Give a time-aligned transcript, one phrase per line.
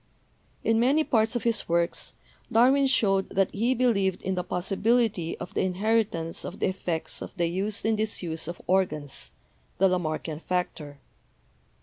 [0.63, 2.15] In many parts of his works
[2.51, 7.31] Darwin showed that he believed in the possibility of the inheritance of the effects of
[7.37, 9.29] the use and disuse of organs,
[9.77, 10.97] the Lamarckian factor.